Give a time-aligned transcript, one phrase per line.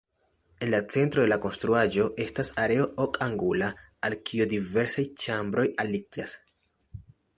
[0.59, 3.69] En la centro de la konstruaĵo estas areo okangula,
[4.09, 6.35] al kio diversaj ĉambroj aliĝas.